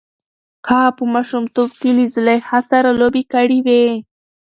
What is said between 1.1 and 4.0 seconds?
ماشومتوب کې له زلیخا سره لوبې کړې وې.